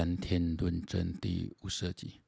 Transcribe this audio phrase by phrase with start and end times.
[0.00, 2.22] 谈天论证第五十二集，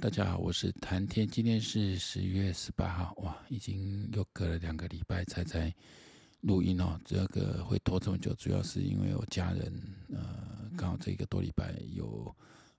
[0.00, 1.26] 大家好，我是谈天。
[1.26, 5.74] 今天是十月十八号，哇，已经又隔了两个礼拜才在
[6.42, 6.96] 录音哦。
[7.04, 9.72] 这个会拖这么久，主要是因为我家人
[10.14, 12.32] 呃，刚好这一个多礼拜有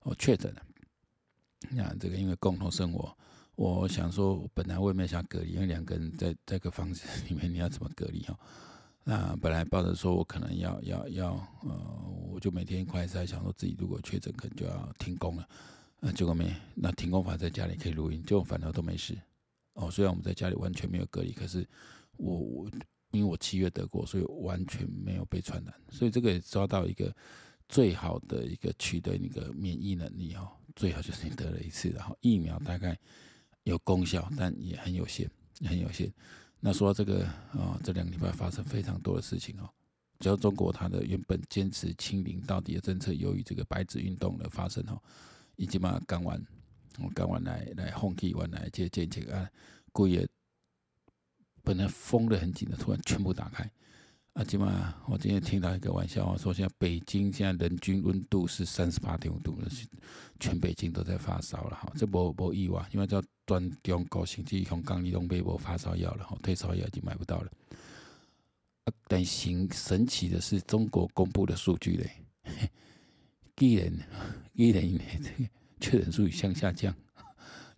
[0.04, 0.62] 哦确诊了。
[1.68, 3.14] 那这个因为共同生活，
[3.56, 8.38] 我想说，本来我也没想隔离，因为两个人在这个房子里面，你要怎么隔离哦？
[9.04, 11.32] 那本来抱着说我可能要要要
[11.62, 11.76] 呃，
[12.32, 15.46] 我就每天一块在想说自己如果确诊，可能就要停工了。
[16.00, 19.14] 那结果没，那停工反而在家里可以录音，结果反而都没事。
[19.74, 21.66] 哦，虽然我们在家里完全没有隔离，可是
[22.16, 22.70] 我我
[23.10, 25.74] 因为我七月得过，所以完全没有被传染。
[25.90, 27.14] 所以这个也抓到一个
[27.68, 32.98] 最好的一个取得那个免疫能力哦，最好就是你得了一次，然后疫苗大概
[33.64, 35.30] 有功效，但也很有限，
[35.60, 36.12] 很有限。
[36.66, 39.68] 那说到这个啊、这两个礼拜发生非常多的事情哦。
[40.18, 44.98] 只要中国它的原本坚持清零到底的政策，由于这个白纸运动的发生哦，
[45.56, 46.42] 已经把它赶完，
[47.00, 49.50] 我赶完来来封起完来这这这个啊，
[49.92, 50.26] 故意
[51.62, 53.70] 本来封的很紧的，突然全部打开。
[54.34, 59.56] 啊，起码我今天听到一个玩笑话，说现在北京现在人均温度是三十八点五度，
[60.40, 61.92] 全北京都在发烧了哈。
[61.96, 67.50] 这无无意外，因为叫全中国甚至香港你都买无发烧药了哈，退烧药已经买不到了。
[68.86, 72.10] 啊，但行神奇的是，中国公布的数据嘞，
[73.54, 73.92] 既然
[74.56, 74.82] 既然
[75.22, 76.92] 这个确诊数向下降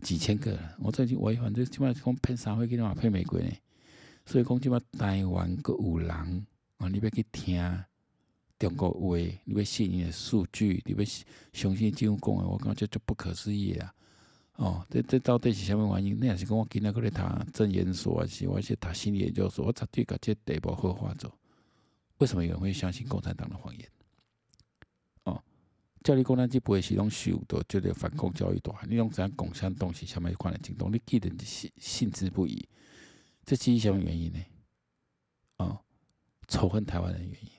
[0.01, 3.51] 几千个了，我最近我反正起码讲喷三回，给你话喷玫瑰呢。
[4.27, 6.11] 所以讲，即马台湾阁有人
[6.79, 7.85] 啊，你要去听
[8.59, 11.05] 中国话，你要信伊的数据，你要
[11.53, 13.95] 相信政府讲的，我感觉这就不可思议啊！
[14.57, 16.21] 哦，这这到底是啥物原因？
[16.21, 21.33] 你若是讲我今仔个咧读政研所，还是我是读心理研究所，我绝对甲这题目好化做。
[22.19, 23.89] 为什么有人会相信共产党的谎言？
[25.23, 25.41] 哦，
[26.03, 32.69] 教你讲咱这辈是拢受到这个反共教育大汉，你拢知影共产党是啥物款的行动，你既然信信之不疑。
[33.47, 34.41] 这基于什么原因呢？
[35.59, 35.79] 哦，
[36.49, 37.51] 仇恨台湾的原因。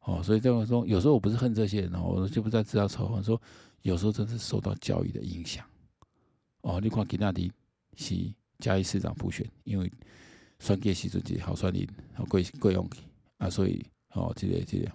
[0.00, 3.22] 哦，所以这样说，有时候我不是恨这些人哦，我就不再知道仇恨。
[3.22, 3.40] 说
[3.82, 5.64] 有时候真是受到教育的影响。
[6.62, 7.50] 哦，你看吉纳迪
[7.96, 8.14] 是
[8.58, 9.90] 嘉义市长补选，因为
[10.58, 12.86] 选举时阵是好选人，好贵贵用
[13.38, 14.90] 啊，所以哦，这个这个。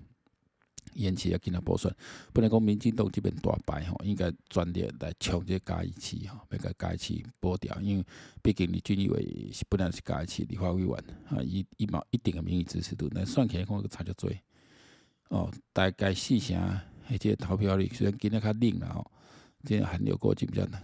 [0.93, 1.93] 延期要给他补选，
[2.33, 8.05] 不能讲民进党这边大败吼，应该专列来抢这嘉义市吼，要甲嘉义市补掉，因为
[8.41, 10.93] 毕竟你军以为是本来是嘉义市立法委员
[11.29, 14.29] 啊，一一毛一定的民意支持度，但算起来看个差就多
[15.29, 16.57] 哦，大概四成，
[17.09, 19.11] 而且投票率虽然今日较冷了吼，
[19.63, 20.81] 这韩流过境比较难，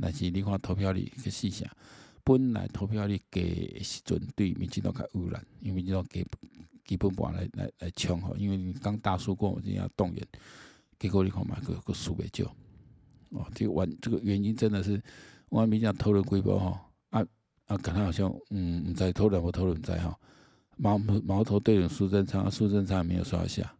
[0.00, 1.68] 但是你看投票率个四成，
[2.22, 6.24] 本来投票率低时阵对民进党较污染，因为民进党给。
[6.84, 10.26] 基本盘来来来抢吼，因为你刚大输过，我就要动员，
[10.98, 12.54] 结果你看嘛，个个输袂少
[13.30, 13.46] 哦。
[13.54, 15.02] 这个原这个原因真的是，
[15.48, 16.78] 我民进党讨论几波吼，
[17.10, 17.26] 啊
[17.66, 20.14] 啊，感觉好像嗯，唔知讨论不讨论在吼，
[20.76, 23.74] 矛矛头对准苏贞昌，苏贞昌也没有刷下。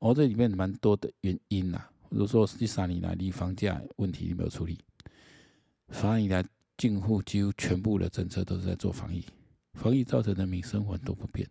[0.00, 4.78] 哦，这里面蛮多的原因呐，比如说这三年来你房价问题你没有处理，
[5.90, 6.44] 三年来
[6.76, 9.24] 近乎几乎全部的政策都是在做防疫，
[9.72, 11.48] 防疫造成的民生活都不便。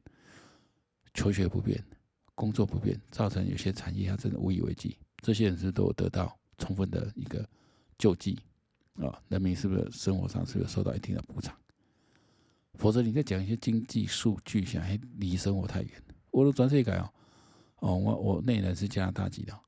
[1.32, 1.84] 求学不便，
[2.36, 4.98] 工作不便，造成有些产业它真的无以为继。
[5.18, 7.48] 这些人是都有得到充分的一个
[7.98, 8.40] 救济
[8.96, 11.56] 啊，人民是不是生活上是不是受到一定的补偿？
[12.76, 15.92] 否则你再讲一些经济数据，想还离生活太远。
[16.30, 17.12] 我都转世改哦，
[17.80, 19.60] 哦，我我内人是加拿大籍的，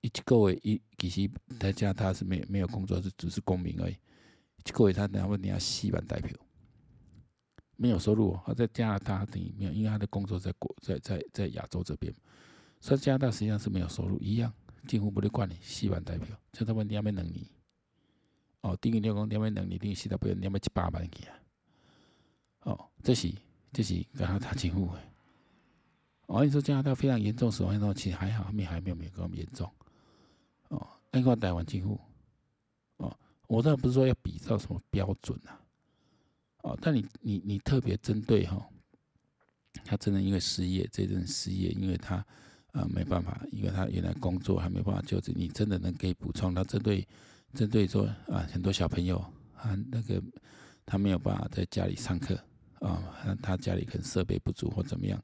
[0.00, 1.30] 一个月一其实
[1.60, 3.96] 在加拿大是没没有工作，是只是公民而已。
[4.64, 6.36] 一个月他然后你要四万代票。
[7.76, 12.14] 没有收入，他在加拿大等于没有，因为他的工作在国在在在亚洲这边，
[12.80, 14.52] 所以加拿大实际上是没有收入，一样
[14.86, 17.50] 几乎不得管你四万代表，像他们两万能力，
[18.60, 21.34] 哦，等于你讲两万能力等于四大不要两万七八万去啊，
[22.64, 23.32] 哦，这是
[23.72, 25.00] 这是跟他谈情妇诶，
[26.26, 29.70] 哦，你说加拿大非常严重死亡，那其实还好，还没还没有没有那么严重，
[30.68, 31.98] 哦，那个台湾情妇，
[32.98, 35.58] 哦，我倒不是说要比照什么标准啊。
[36.62, 38.68] 哦，但你你你特别针对哈，
[39.84, 42.24] 他真的因为失业，这阵失业，因为他
[42.72, 46.54] 啊、没办法，因为他原来工作还没办法就职，你真的能给补充？
[46.54, 47.06] 他针对
[47.52, 49.18] 针对说啊，很多小朋友
[49.56, 50.22] 啊，那个
[50.86, 52.34] 他没有办法在家里上课
[52.80, 55.22] 啊，他家里可能设备不足或怎么样，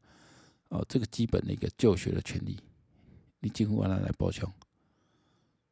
[0.68, 2.58] 哦，这个基本的一个就学的权利，
[3.40, 4.52] 你几乎让他来补充。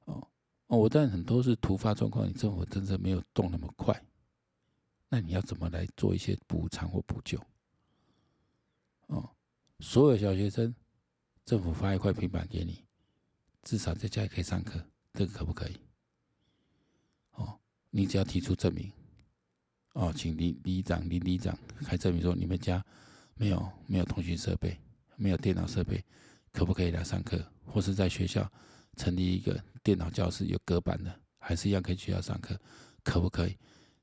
[0.06, 0.26] 哦
[0.69, 4.00] 哦，我但很多是突发状况，你政府真的没有动那么快。
[5.08, 7.38] 那你要怎么来做一些补偿或补救？
[9.06, 9.31] 哦，
[9.81, 10.75] 所有小学生，
[11.44, 12.85] 政府发一块平板给你，
[13.62, 15.76] 至少在家里可以上课，这个可不可以？
[17.32, 17.58] 哦，
[17.91, 18.91] 你只要提出证明，
[19.93, 22.85] 哦，请里里长、邻里长开证明说你们家
[23.35, 24.76] 没有没有通讯设备，
[25.14, 26.05] 没有电脑设备，
[26.53, 27.41] 可不可以来上课？
[27.64, 28.50] 或是在学校
[28.97, 32.58] 成立一个电脑教室，有隔板的，还是一样可以去学校上课，
[33.05, 33.56] 可不可以？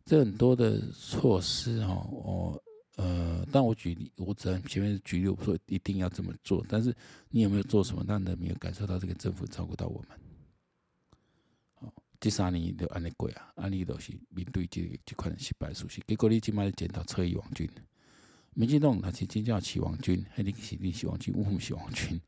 [0.05, 2.63] 这很多的措施哦，我，
[2.97, 6.93] 呃，但我举例，我只能前面举例，我说一定要这么做，但是
[7.29, 10.19] 你有没有做什么，让人没有感受到这个政府照顾到我们？
[11.79, 17.69] 哦，这三年就安尼过啊，安尼都是面对这这款失败事实，结果你今麦检讨侧翼王军，
[18.53, 22.19] 民进党那是真正起王军，还是是你是王军，我们是王军。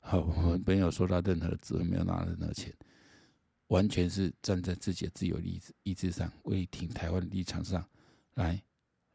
[0.00, 2.70] 好，我们没有收到任何的资源，没有拿任何钱。
[3.68, 7.82] 完全是站在自己的自由意志意志上，为挺台湾的立场上
[8.34, 8.62] 来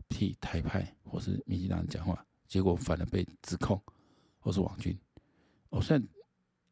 [0.10, 3.80] 替台派或是民进党讲话，结果反而被指控
[4.42, 4.98] 我是网军。
[5.69, 6.07] 我虽然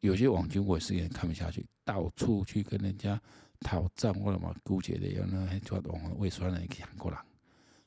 [0.00, 3.20] 有些网军，我也是有点看不下去，到处去跟人家
[3.60, 7.20] 讨账或者嘛勾结的，有那还抓网为酸人去韩国人，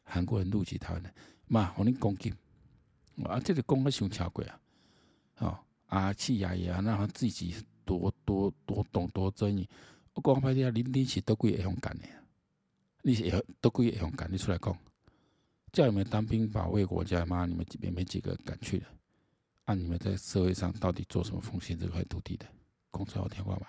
[0.03, 1.13] 韩国人入籍台湾人，
[1.47, 2.33] 嘛，和你攻击，
[3.25, 4.61] 啊，这个攻的太超过啊，
[5.39, 7.53] 哦，啊，气压也啊，然后自己。
[7.85, 9.67] 多多多懂多争议，
[10.13, 12.07] 我讲歹听，你你是倒几个会勇敢的？
[13.01, 13.29] 你是
[13.59, 14.31] 倒几个会勇敢？
[14.31, 14.77] 你出来讲，
[15.71, 17.45] 叫你们当兵保卫国家吗？
[17.45, 18.85] 你们这边没几个敢去的。
[19.65, 22.45] 按、啊、你们在社会上到底做什么奉献这块土地的？
[22.91, 23.67] 讲出来我听话买。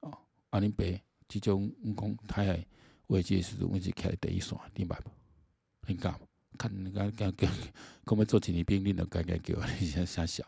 [0.00, 0.18] 哦，
[0.50, 2.66] 啊，你别这种讲太爱
[3.06, 5.10] 危机时，我是开第一线，你明白不？
[5.86, 6.18] 你敢？
[6.58, 7.46] 看你敢敢叫，
[8.06, 9.54] 讲要做几年兵，你都敢敢叫？
[9.78, 10.46] 你现在瞎想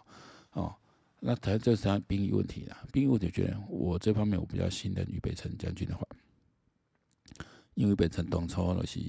[0.52, 0.74] 哦。
[1.20, 6.06] 那谈这是兵役问题啦，兵役问题我觉得我这方面我比较信任于北辰将军的话，
[7.74, 9.00] 因为北辰当初都是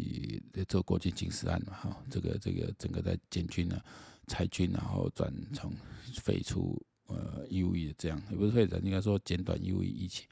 [0.51, 3.79] 在做国际警示案嘛，哈，这个这个整个在建军啊、
[4.25, 5.71] 裁军，然后转成
[6.15, 10.25] 废除呃义务役这样，也不是废除，应该说简短义务役役期，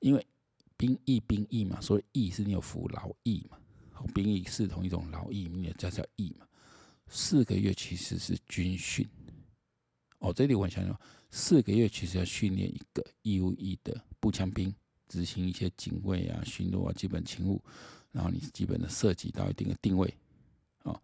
[0.00, 0.26] 因为
[0.76, 3.56] 兵役兵役嘛，所以役是你有服劳役嘛，
[4.14, 6.46] 兵役是同一种劳役，你也叫叫役嘛，
[7.08, 9.08] 四个月其实是军训。
[10.24, 10.98] 哦，这里我想想，
[11.30, 14.74] 四个月其实要训练一个义务役的步枪兵，
[15.06, 17.62] 执行一些警卫啊、巡逻啊、基本勤务，
[18.10, 20.12] 然后你基本的涉及到一定的定位，
[20.84, 20.98] 哦，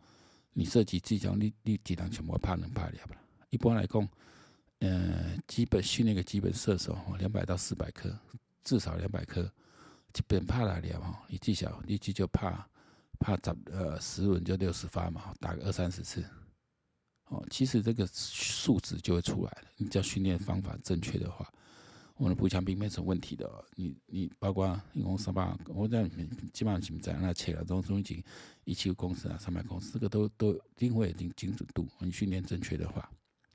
[0.54, 3.14] 你涉及技巧，你你几档全部怕能怕了不？
[3.50, 4.08] 一般来讲，
[4.78, 8.10] 呃，基本训练个基本射手，两百到四百颗，
[8.64, 9.42] 至少两百颗，
[10.14, 12.66] 基本怕来了哈，你技巧，你就就怕
[13.18, 16.24] 怕十呃十轮就六十发嘛，打个二三十次。
[17.30, 19.68] 哦，其实这个数值就会出来了。
[19.76, 21.48] 你只要训练方法正确的话，
[22.16, 23.48] 我们的步枪兵没什么问题的。
[23.76, 28.22] 你你包括一共三百，我在里面基本上基本在那切了，都都已经
[28.64, 31.88] 一七公尺啊，三百公尺，这个都都定位一定精准度。
[32.00, 33.08] 你训练正确的话，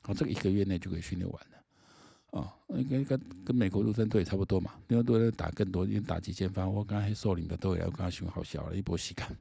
[0.04, 1.58] 哦，这个一个月内就可以训练完了。
[2.32, 9.38] 哦，应该跟跟美国陆战队差不多嘛，因为都在打更多，因为打几千发，我刚才说领的都有，我刚才训好小了，一波吸干。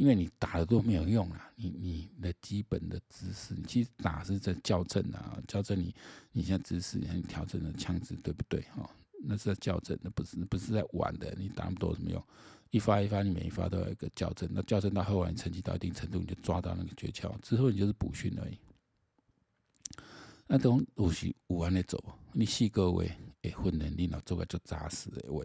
[0.00, 5.94] 因为你打的都没有用啊，你你的基本的姿势，你其实打是在校正啊，校正你
[6.32, 8.62] 你现在姿势，你调整的枪支对不对？
[8.74, 8.90] 哈，
[9.22, 11.34] 那是在校正，那不是不是在玩的。
[11.36, 12.24] 你打那么多有什么用？
[12.70, 18.56] 一发一发，你每一发都有一个校正，那校正到后来你成绩到一定程度，你就抓到那个诀窍，之后你就是补训而已。
[20.46, 22.02] 那种有时有安尼做，
[22.32, 23.14] 你四个月
[23.52, 25.44] 会训练，你若做个足扎实的话，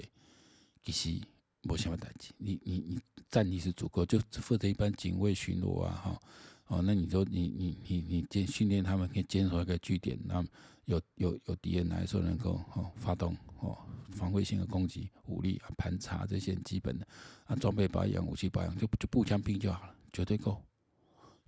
[0.81, 1.19] 其实。
[1.67, 6.19] 没什么代志，你你你战力是足够，就负责一般警卫巡逻啊，哈，
[6.67, 10.45] 哦，那你说你你你你训训练他们可以坚守一个据点，那
[10.85, 13.77] 有有有敌人来的时候能够哦发动哦
[14.11, 17.07] 防卫性的攻击，武力啊盘查这些基本的
[17.45, 20.61] 啊装备保养、武器保养，就就步枪兵就好了，绝对够，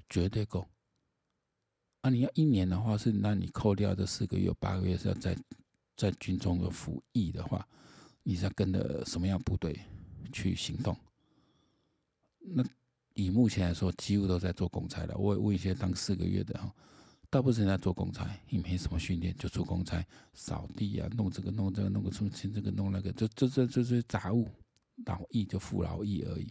[0.10, 0.68] 绝对够。
[2.02, 5.38] 啊，你要一年的话是，那你扣掉这四个月、八个月是要在
[5.96, 7.68] 在军中的服役的话，
[8.24, 9.80] 你是要跟着什么样部队？
[10.38, 10.96] 去行动，
[12.39, 12.63] 那
[13.15, 15.17] 以目前来说，几乎都在做公差了。
[15.17, 16.72] 我问一些当四个月的哈，
[17.29, 24.48] 大部分人在做公差，也没什么训练，就做公差，扫地啊，弄这个弄这个，弄个出清这个弄那个，就就这这些杂物，
[25.08, 26.48] 劳役就服劳役而已。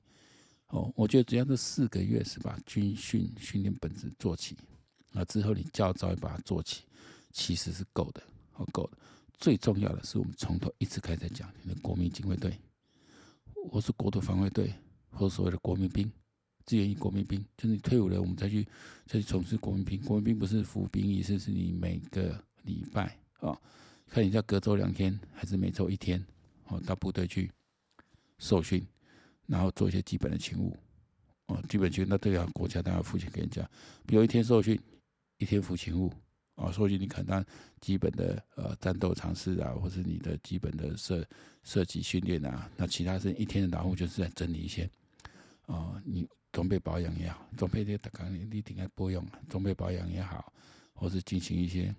[0.68, 4.56] 哦，我觉得只要这四个月是把军训训练本质做起，
[5.12, 6.82] 啊之后你教召也把它做起，
[7.30, 8.20] 其实是够的，
[8.54, 8.98] 哦够的。
[9.38, 12.58] 最重要的是，我们从头一直开始讲，你的国民警卫队。
[13.64, 14.72] 我是国土防卫队，
[15.10, 16.10] 或所谓的国民兵，
[16.64, 18.64] 志愿役国民兵，就是你退伍了，我们再去
[19.06, 20.00] 再去从事国民兵。
[20.02, 23.58] 国民兵不是服兵役，是是你每个礼拜啊，
[24.06, 26.24] 看你要隔周两天还是每周一天，
[26.68, 27.50] 哦，到部队去
[28.38, 28.86] 受训，
[29.46, 30.76] 然后做一些基本的勤务，
[31.46, 33.68] 哦，基本勤务那对啊，国家当然付钱给人家，
[34.06, 34.80] 比如一天受训，
[35.38, 36.12] 一天服勤务，
[36.56, 37.44] 哦，所以你可能
[37.80, 41.26] 基本的呃战斗常识啊，或是你的基本的射
[41.62, 44.90] 射击训练啊，那其他是一天的劳务就是在整理一些，
[45.66, 50.52] 哦，你装备保养也好，装备的大概你你顶该不用，装备保养也好，
[50.94, 51.94] 或是进行一些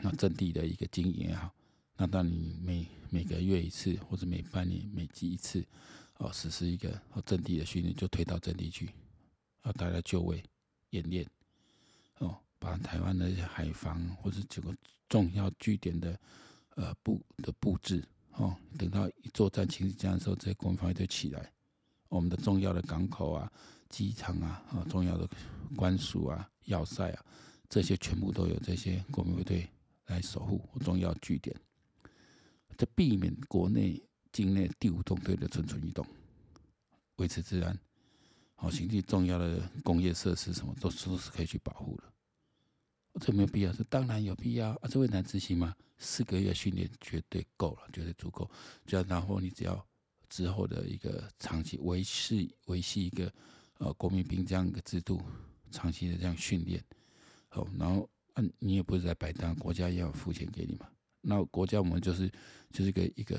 [0.00, 1.52] 那阵地的一个经营也好，
[1.96, 5.66] 那当你每每个月一次，或者每半年每季一次，
[6.18, 8.88] 哦，实施一个阵地的训练，就推到阵地去，
[9.62, 10.40] 啊，大家就位
[10.90, 11.26] 演练，
[12.60, 14.72] 把台湾的一些海防或者这个
[15.08, 16.16] 重要据点的
[16.76, 21.50] 呃布的布置哦，等到一作战情势这样的时候，这些国民防卫队起来，
[22.08, 23.50] 我们的重要的港口啊、
[23.88, 25.28] 机场啊、啊重要的
[25.74, 27.24] 关署啊、要塞啊，
[27.68, 29.68] 这些全部都有这些国民卫队
[30.06, 31.58] 来守护重要据点，
[32.76, 34.00] 这避免国内
[34.32, 36.06] 境内第五纵队的蠢蠢欲动，
[37.16, 37.78] 维持治安，
[38.54, 42.09] 好，行进重要的工业设施什么都都是可以去保护的。
[43.20, 44.88] 这没有必要，这当然有必要啊！
[44.88, 45.74] 这会难执行吗？
[45.98, 48.48] 四个月训练绝对够了，绝对足够。
[48.86, 49.84] 就要然后你只要
[50.28, 53.32] 之后的一个长期维系维系一个
[53.78, 55.20] 呃国民兵这样一个制度，
[55.70, 56.82] 长期的这样训练，
[57.48, 60.88] 好，然后嗯，你也不是在摆荡，国家也要付钱给你嘛。
[61.20, 62.30] 那国家我们就是
[62.70, 63.38] 就是个一个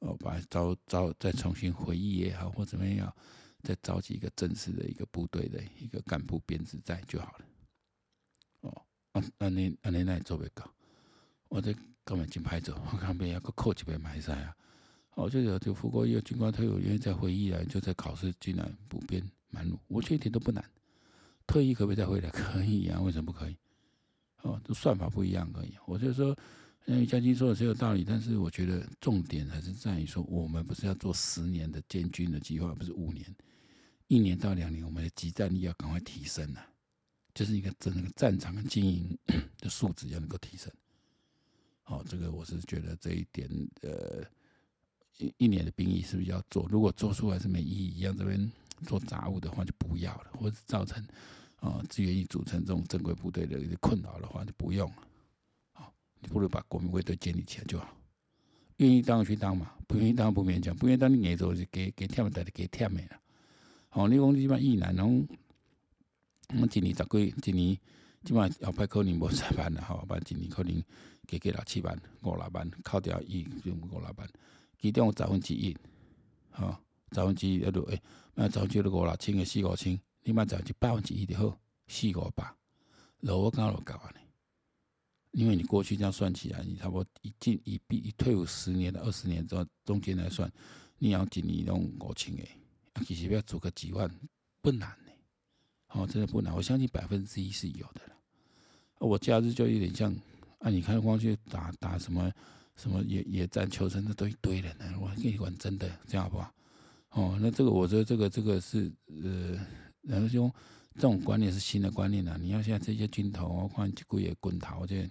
[0.00, 3.10] 哦，把招招再重新回忆也好，或怎么样，
[3.62, 7.44] 再召集一个正式的一个部队的一个干部编制在就好了。
[9.14, 10.68] 啊，安尼安尼那做不到，
[11.48, 11.72] 我这
[12.04, 14.54] 根本真歹做，我看别人个扣几百买赛啊！
[15.14, 20.62] 哦，就有就富国有军官退伍，因为在回忆来，就在考试进来补编满录，我觉得一点都不难。
[21.46, 22.28] 退役可不可以再回来？
[22.34, 23.56] 可以啊，为什么不可以？
[24.42, 25.72] 哦，这算法不一样而已。
[25.86, 26.36] 我就说，
[26.86, 33.24] 嗯，将军说的是有道理，但是我觉得重点还是在于说，我们不是要做十年的建军的计划，不是五年，
[34.08, 36.66] 一年到两年，我们的集战力要赶快提升啊！
[37.34, 39.18] 就是一个整个战场的经营
[39.58, 40.72] 的素质要能够提升，
[41.82, 43.50] 好，这个我是觉得这一点，
[43.82, 44.22] 呃，
[45.18, 46.68] 一一年的兵役是不是要做？
[46.70, 48.52] 如果做出来是没意义，让这边
[48.86, 51.04] 做杂物的话就不要了，或者造成
[51.56, 55.08] 啊志愿役组成这种正规部队的一个困扰的话就不用了，
[55.72, 57.96] 好，你不如把国民卫队建立起来就好。
[58.76, 63.20] 愿意当去当嘛，不愿意当不勉强，不愿意当你挨走就给给添的，给添的了。
[63.88, 65.26] 好，你讲你这役男侬。
[66.60, 67.76] 我今年十几，今年
[68.22, 70.82] 即码后摆可能无十万了，后摆今年可能
[71.26, 74.28] 加加六七万、五六万，扣掉一就五六万，
[74.80, 75.76] 其中有十分之一，
[76.50, 76.76] 吼，
[77.12, 78.00] 十分之一要落诶，
[78.34, 81.58] 那十分之一五六千个四五千，你莫十分之百分之一就好，
[81.88, 82.54] 四五百，
[83.20, 90.50] 落我刚落够安尼，因为你过去这样算起来，你差不多一进一毕一退伍十年的二十年之后，中间来算，
[90.98, 92.42] 你要今年拢五千个，
[93.04, 94.08] 其实要做个几万
[94.62, 94.96] 不难。
[95.94, 98.16] 哦，真的不难，我相信百分之一是有的了。
[98.98, 100.12] 我假日就有点像
[100.58, 102.30] 啊，你看光去打打什么
[102.74, 104.92] 什么野野战求生的都一堆人呢。
[105.00, 106.52] 我跟你讲真的，这样好不好？
[107.10, 108.90] 哦，那这个我觉得这个这个是
[109.22, 109.56] 呃，
[110.02, 110.50] 然后就
[110.96, 112.36] 这种观念是新的观念啊。
[112.40, 115.08] 你要现在这些军头，我看几个月滚头，我觉得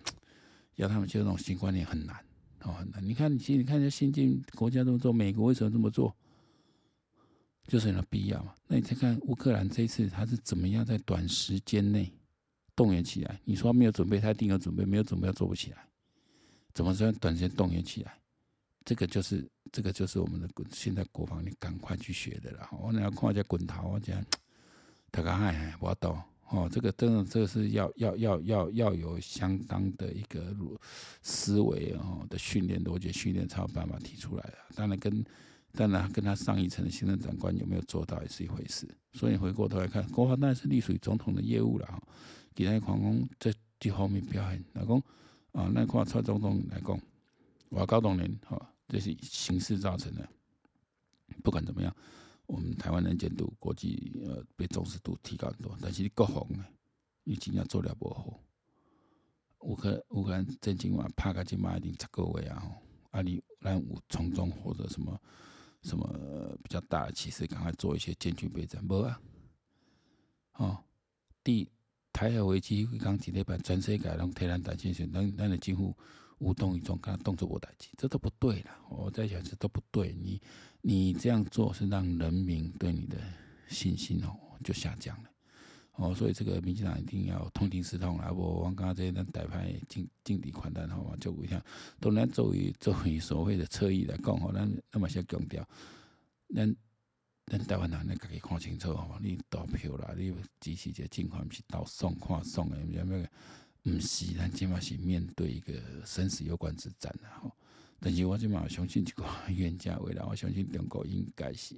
[0.75, 2.17] 要他们接受这种新观念很难
[2.63, 3.01] 哦，很难。
[3.01, 6.13] 你看，你其实你看这新进国家这么做，美国为什么这么做？
[7.65, 8.53] 就是有必要嘛？
[8.67, 12.11] 那你再看乌克兰这一次，他是怎么样在短时间内
[12.75, 13.39] 动员起来？
[13.45, 15.77] 你说没有准备，他一定有准备；没有准备，要做不起来。
[16.73, 18.13] 怎么说短时间动员起来？
[18.83, 22.67] 这个就是这个就是我们的现在国防，你赶快去学的了。
[22.71, 24.21] 我那要看一下滚头，我讲
[25.09, 26.69] 大家哎，我懂哦。
[26.69, 30.53] 这个真的，这个是要要要要要有相当的一个
[31.21, 34.57] 思维哦的训练，逻辑训练才有办法提出来的。
[34.75, 35.25] 当然跟。
[35.75, 38.87] 当然，跟他上一层的行政长官有没有做到也是一回事。
[39.11, 41.99] 所以回过头来看，国防当然是隶属于总统的业务了哈。
[42.53, 45.03] 给他狂攻在这方面表现来讲
[45.53, 46.99] 啊，那块蔡总统来讲，
[47.69, 50.29] 我高动员哈，这是形势造成的。
[51.43, 51.91] 不管怎么样，
[52.45, 55.75] 我们台湾能见度、国际呃被重视度提高很多。
[55.81, 56.63] 但是国防呢，
[57.23, 58.39] 你今年做了不好。
[59.61, 62.63] 乌克乌克兰真今晚拍个金马已经十个位啊，
[63.09, 65.19] 啊你让我从中或者什么。
[65.83, 66.07] 什么
[66.63, 67.45] 比较大的趋势？
[67.45, 69.21] 赶快做一些建军备战，无啊？
[70.53, 70.77] 哦，
[71.43, 71.69] 第
[72.11, 75.95] 台海危机刚几礼拜，全世界拢天然胆先选，咱咱的几乎
[76.39, 78.79] 无动于衷，跟他动作无代志，这都不对啦。
[78.89, 80.13] 我在想，这都不对。
[80.13, 80.41] 你
[80.81, 83.17] 你这样做是让人民对你的
[83.67, 85.29] 信心哦就下降了。
[85.95, 88.31] 哦，所以这个民进党一定要痛定思痛啊！
[88.31, 91.15] 我我刚刚这些人台派敬敬礼款待，好嘛？
[91.19, 91.63] 就不像
[91.99, 95.63] 当然作为作为所谓的侧翼来讲，吼，咱那么些强调，
[96.55, 96.75] 咱
[97.45, 103.23] 咱台湾人，你家己看清楚，吼，你投票啦，你支持这情况，不是投爽看爽的，什么
[103.83, 105.73] 毋是，咱起码是面对一个
[106.03, 107.55] 生死攸关之战啦吼。
[107.99, 111.75] 但是我即码相信一个冤家未来，我相信中国应该是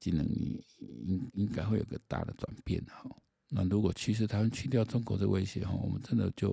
[0.00, 3.04] 这两年应应该会有个大的转变哈。
[3.48, 6.50] 那如果其实他们去掉中国的威胁哈，我们真的就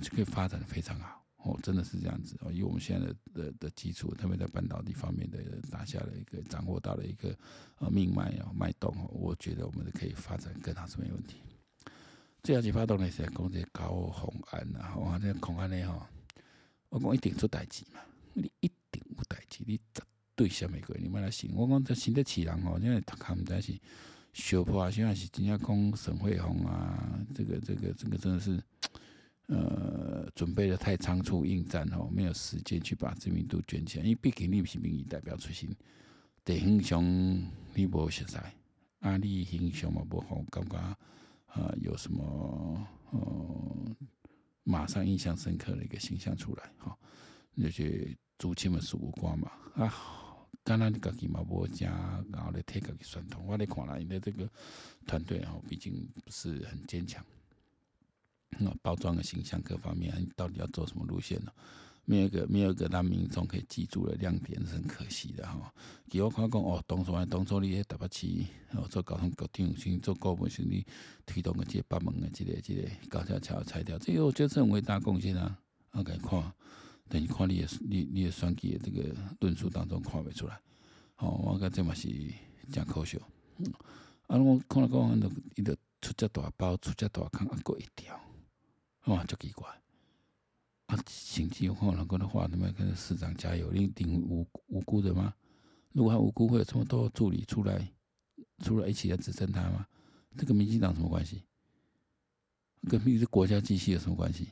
[0.00, 2.52] 就可以发展的非常好哦，真的是这样子哦。
[2.52, 5.38] 以我们现在的的的基础，特别在半导体方面的
[5.70, 7.36] 打下了一个掌握到了一个
[7.78, 11.36] 呃命脉啊脉动哦，我觉得我们可以发展更好是没问题。
[12.42, 16.06] 最后一发动的是讲这个高虹安呐，吼，这个虹安呢吼，
[16.88, 18.00] 我讲一定出代志嘛，
[18.34, 20.02] 你一定有代志，你绝
[20.34, 21.50] 对啥物鬼，你莫来信。
[21.54, 23.72] 我讲这新的起人吼，因为读他们在是
[24.32, 28.62] 小破啊，现在是真正讲沈慧红啊，这个这个这个真的是，
[29.46, 35.68] 呃，准备的太仓促应战吼，没有时间去把知名度卷起来，因为毕竟你不是民意代表出身，
[36.44, 37.04] 地形上
[37.74, 38.36] 你无熟悉，
[39.00, 40.76] 啊，你形象嘛无好，感觉。
[41.54, 43.96] 啊、呃，有什么呃，
[44.64, 46.96] 马上印象深刻的一个形象出来哈？
[47.54, 49.94] 那些竹青们是无关嘛啊，
[50.64, 53.44] 当然你自己嘛无食，然后来贴个酸痛。
[53.46, 54.48] 我咧看了，你的这个
[55.06, 57.24] 团队哈，毕竟不是很坚强，
[58.58, 61.52] 那包装的形象各方面，你到底要走什么路线呢？
[62.04, 65.72] 没有一个没有一个让民众可以记住的亮点是很可惜的哈。
[66.10, 68.26] 给我看讲哦，当初啊，当初你喺台北市
[68.76, 70.84] 哦做交通局长，先做高门先你
[71.24, 75.56] 推动个这个北门的这个这个高架桥拆掉，这个我觉得是很伟大贡献啊。
[75.92, 76.52] OK，看
[77.12, 80.58] 等于看你的你你的选举的这个论述当中看不出来。
[81.16, 82.08] 哦，我觉得这嘛是
[82.72, 83.18] 真可笑。
[83.58, 83.70] 嗯，
[84.28, 88.18] 啊，我看了讲，伊伊就出遮大包，出遮大坑，啊，过一条，
[89.04, 89.68] 哇，就奇怪。
[90.86, 95.34] 啊，甚至有可能跟他话，他们跟市长加油，你一定无无辜的吗？
[95.92, 97.92] 如果他无辜，会有这么多助理出来，
[98.64, 99.86] 出来一起来指证他吗？
[100.38, 101.42] 这跟民进党什么关系？
[102.88, 104.48] 跟民是国家机器有什么关系？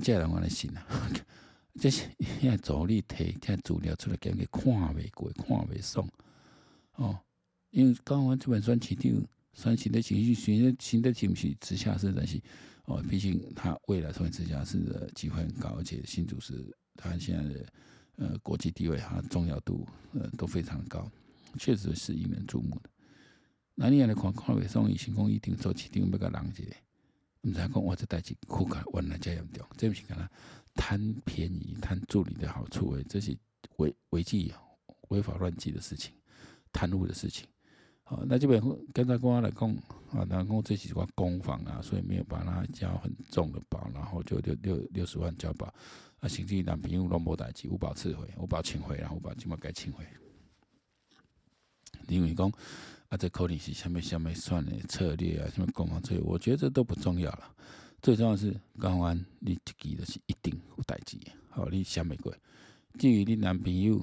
[0.00, 0.84] 这人我来信啊，
[1.78, 2.04] 这是
[2.40, 6.08] 现在助理提这资料出来，给人看未过，看未爽
[6.96, 7.18] 哦。
[7.70, 9.12] 因为刚完这本选市长，
[9.52, 12.40] 选市的情绪，选的新的情绪直辖市，但是。
[12.86, 17.66] 哦，毕竟他未来成为直辖市的机会很高，而且新竹是他现在的
[18.16, 21.08] 呃国际地位哈重要度呃都非常高，
[21.56, 22.90] 确实是引人注目的。
[23.76, 26.74] 那你来看看为什么新公一定做起定要个人一个，
[27.42, 30.30] 唔知讲我这代志苦卡原来这样严重，这不是讲他
[30.74, 33.36] 贪便宜贪助理的好处诶，这是
[33.76, 34.52] 违违纪
[35.08, 36.12] 违法乱纪的事情，
[36.72, 37.46] 贪污的事情。
[38.02, 38.60] 好，那这边
[38.92, 39.70] 跟他公安来讲，
[40.10, 45.72] 啊，他讲这是个公房啊，所以没有把他交很重的保，然后就六六六十万交保，
[46.18, 50.04] 啊，甚至男朋友拢无代志，无保撤回，无保请回，然后无保起码该请回。
[52.08, 52.52] 因为讲
[53.10, 57.54] 啊，这可能是什么什么算的策略啊，什么公房策略，我觉得这都不重要了。
[58.00, 61.18] 最重要是公安，你自己的是一定有代志，
[61.50, 62.32] 好，你想没过。
[62.98, 64.00] 至于你男朋友，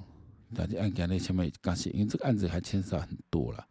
[0.54, 3.66] 但是案件的什么干系，因为这个案子还牵涉很多了。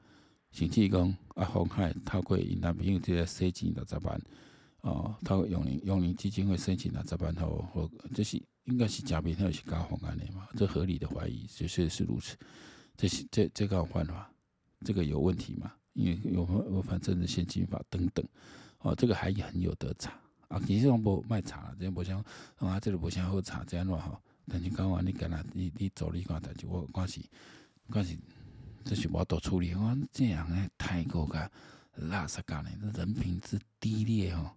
[0.53, 4.21] 甚至讲啊，鸿海透过伊男朋友这个申请六十万，
[4.81, 10.49] 哦，透过永龄永宁基金会申请六十万后，或这是应该是假名，还是假方案的嘛？
[10.57, 12.37] 这合理的怀疑，确实是如此。
[12.97, 14.33] 这是这这个办法，
[14.85, 15.73] 这个有问题嘛？
[15.95, 18.25] 因为有违反政治献金法等等，
[18.81, 20.13] 哦，这个还很有得查
[20.49, 20.61] 啊。
[20.67, 22.23] 其实我无卖查，这样不像
[22.57, 24.21] 啊，这个不像好查这样咯哈。
[24.47, 27.29] 但是讲完你干那，你你做你讲代志，我关系
[27.91, 28.19] 关系。
[28.85, 31.51] 这是我都处理，我这样诶，太过个
[31.99, 34.51] 垃圾干嘞，人品之低劣吼。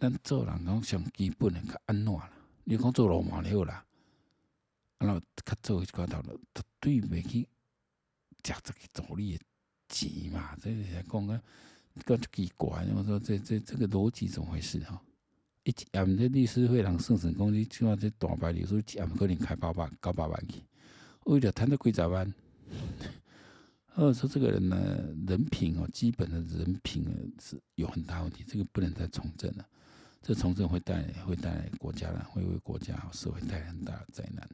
[0.00, 2.28] 咱做人讲上基本诶，较安怎啦？
[2.64, 3.84] 你讲做罗马了啦，
[4.98, 7.46] 然后较做一寡头路，绝对袂去
[8.42, 9.40] 食一个助理诶
[9.90, 10.56] 钱嘛。
[10.62, 11.42] 这是讲个，
[12.06, 12.86] 讲奇怪。
[12.96, 14.98] 我说这这这个逻辑怎么回事吼？
[15.64, 20.62] 一暗这律师会人算算讲，你起码这大牌律师一暗可能开八百九百万去，
[21.24, 22.32] 为了贪这几十万。
[23.92, 24.76] 或者说这个人呢，
[25.26, 27.04] 人品哦，基本的人品
[27.40, 29.66] 是有很大问题，这个不能再从政了。
[30.22, 34.48] 这从政会带来会带来国家了，会为国家社会带来很大的灾难。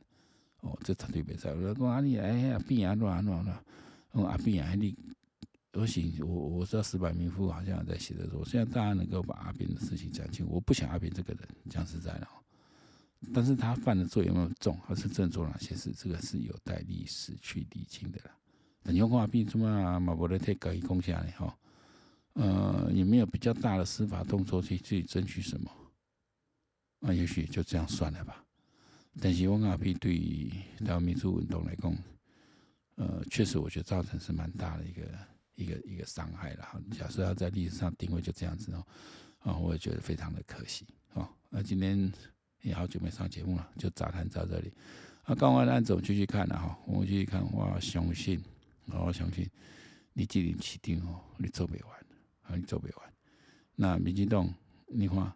[0.61, 2.01] 哦，这绝对别再说讲啊！
[2.01, 3.65] 你哎呀，变啊乱乱乱，
[4.13, 4.75] 哦啊变啊！
[4.75, 4.97] 你
[5.77, 12.27] 我行，我我知道石柏明夫好像在写的说，现在大家能够把阿扁的事情讲清，我不想阿扁这个人讲实在的，
[13.35, 18.31] 但是他犯的罪有没有重，还是正做哪些事，这个是有待历史去理清的了。
[18.85, 20.01] 你要看阿扁怎么啊？
[20.01, 21.59] 马伯的太搞一公下来哈，
[22.35, 25.71] 呃，也没有比较大的司法动作去去争取什么，
[27.01, 28.43] 啊，也许就这样算了吧。
[29.21, 30.51] 但是我阿扁对于
[30.85, 31.95] 台湾民主运动来讲，
[32.95, 35.03] 呃，确实我觉得造成是蛮大的一个
[35.57, 36.83] 一个一个伤害了。
[36.93, 38.87] 假设要在历史上定位就这样子哦，
[39.41, 41.29] 啊，我也觉得非常的可惜啊。
[41.51, 42.13] 那今天
[42.63, 44.73] 也好久没上节目了，就杂谈到这里。
[45.25, 48.41] 啊，刚完案子我继续看了哈，我们继续看，我相信，
[48.87, 49.49] 我相信
[50.13, 51.99] 你既然起定哦，你做不完，
[52.43, 53.13] 啊，你做不完。
[53.75, 54.49] 那民进党，
[54.87, 55.35] 你看，啊，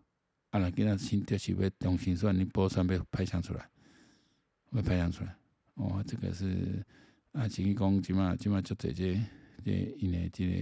[0.53, 3.69] 那今仔新就是要重新算，你补选要派上出来，
[4.73, 5.35] 要派上出来。
[5.75, 6.85] 哦，这个是
[7.33, 9.21] 啊，前一讲即马即马就这这
[9.61, 10.53] 这因为这个，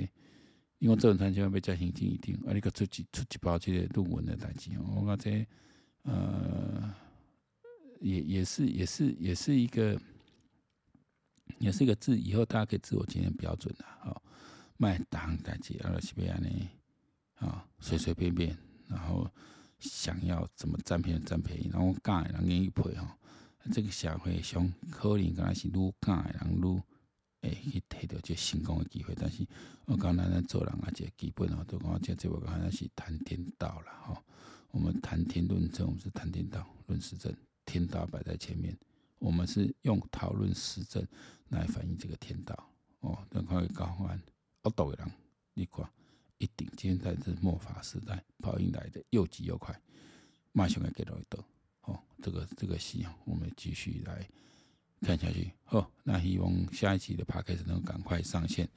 [0.78, 5.46] 因为做人才就要要加行政一定，啊，你个出几出几包这个论文的代志哦，我觉这
[6.02, 6.94] 呃。
[8.00, 10.00] 也也是也是也是一个，
[11.58, 14.22] 也是一个自以后大家可以自我检验标准的哈，
[14.76, 16.68] 卖当代志啊，是要安尼
[17.40, 18.56] 啊，随随便便，
[18.86, 19.28] 然后
[19.80, 23.18] 想要怎么占便宜占便宜，然后敢的人愿意赔哈，
[23.72, 26.80] 这个社会上可能敢若是愈敢的人愈
[27.40, 29.46] 会去摕到这成功的机会，但是
[29.86, 34.22] 我讲咱咱做人啊，这基本哦，都讲这这个好像是谈天道了哈，
[34.70, 37.34] 我们谈天论政，我们是谈天道论实政。
[37.64, 38.74] 天道摆在前面，
[39.18, 41.06] 我们是用讨论实证
[41.50, 42.70] 来反映这个天道。
[43.00, 44.18] 哦，等快高欢，
[44.62, 45.12] 我懂的人，
[45.52, 45.86] 你看，
[46.38, 49.78] 一定今天在这末法时代，跑赢来的又急又快，
[50.52, 51.38] 马上要给到一刀。
[51.82, 54.26] 哦，这个这个戏，我们继续来
[55.00, 55.50] 看下去。
[55.64, 58.68] 好，那希望下一期的 Podcast 能赶快上线。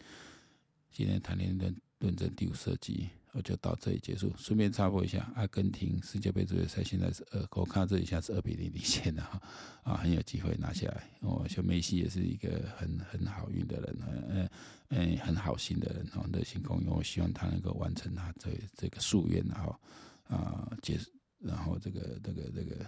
[0.92, 3.10] 今天谈天论论证第五十集。
[3.34, 4.30] 我就到这里结束。
[4.38, 9.42] 顺便插播一下，阿根廷世界杯足球赛现在是二，我看这一下是二比零领先的哈，
[9.84, 11.10] 啊，很有机会拿下来。
[11.22, 14.50] 哦，像梅西也是一个很很好运的人，嗯
[14.90, 16.88] 嗯，很好心的人，哦，热心公益。
[16.88, 19.80] 我希望他能够完成他这这个夙愿，然后
[20.28, 21.00] 啊结，
[21.40, 22.86] 然后这个这个这个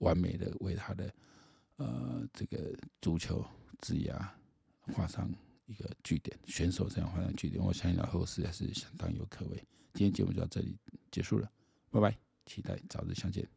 [0.00, 1.10] 完美的为他的
[1.76, 3.44] 呃这个足球
[3.80, 4.28] 职涯
[4.94, 5.32] 画上
[5.66, 9.56] 一个句点，选手这样画上句点，我相信他后世还是相当有可为。
[9.94, 10.76] 今天节目就到这里
[11.10, 11.50] 结束了，
[11.90, 13.55] 拜拜，期待早日相见。